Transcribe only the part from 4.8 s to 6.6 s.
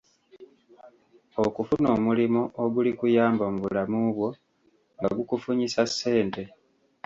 nga gukufunyisa ssente.